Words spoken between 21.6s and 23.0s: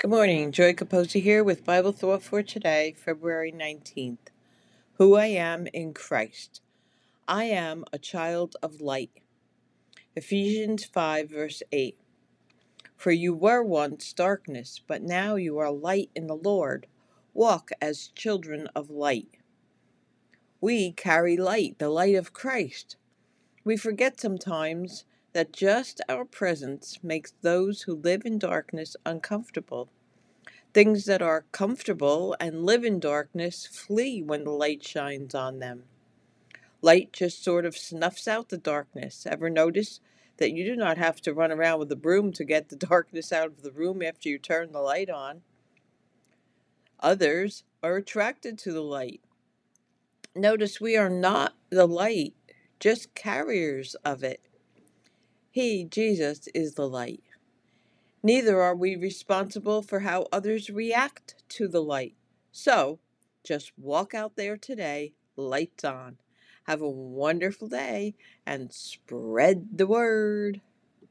the light of Christ.